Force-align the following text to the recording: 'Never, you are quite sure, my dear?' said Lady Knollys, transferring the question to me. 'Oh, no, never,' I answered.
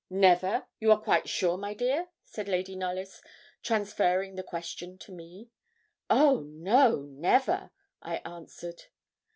'Never, 0.09 0.65
you 0.79 0.89
are 0.91 0.99
quite 0.99 1.29
sure, 1.29 1.57
my 1.59 1.75
dear?' 1.75 2.07
said 2.25 2.47
Lady 2.47 2.75
Knollys, 2.75 3.21
transferring 3.61 4.33
the 4.33 4.41
question 4.41 4.97
to 4.97 5.11
me. 5.11 5.51
'Oh, 6.09 6.39
no, 6.39 7.03
never,' 7.03 7.69
I 8.01 8.15
answered. 8.25 8.85